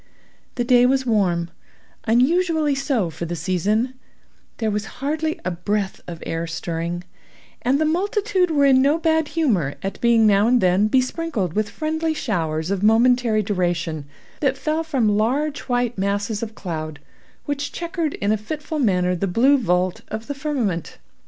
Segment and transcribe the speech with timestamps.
[0.55, 7.03] The day was warm—unusually so for the season—there was hardly a breath of air stirring;
[7.61, 11.69] and the multitude were in no bad humor at being now and then besprinkled with
[11.69, 14.05] friendly showers of momentary duration,
[14.39, 16.99] that fell from large white masses of cloud
[17.45, 20.97] which chequered in a fitful manner the blue vault of the firmament.